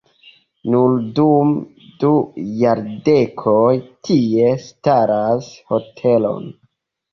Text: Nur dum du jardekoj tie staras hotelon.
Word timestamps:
Nur 0.75 0.95
dum 1.19 1.51
du 2.05 2.09
jardekoj 2.63 3.75
tie 4.09 4.51
staras 4.67 5.53
hotelon. 5.75 6.53